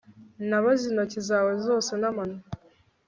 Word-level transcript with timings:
nabaze 0.49 0.83
intoki 0.89 1.19
zawe 1.29 1.51
zose 1.65 1.91
n'amano 2.01 2.37